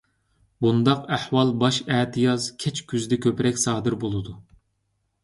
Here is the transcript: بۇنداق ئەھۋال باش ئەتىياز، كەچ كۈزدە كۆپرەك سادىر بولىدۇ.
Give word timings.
بۇنداق 0.65 1.01
ئەھۋال 1.17 1.51
باش 1.63 1.77
ئەتىياز، 1.97 2.47
كەچ 2.63 2.81
كۈزدە 2.95 3.21
كۆپرەك 3.27 3.61
سادىر 3.65 3.97
بولىدۇ. 4.05 4.35